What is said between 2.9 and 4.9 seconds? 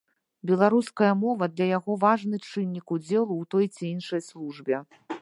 удзелу ў той ці іншай службе.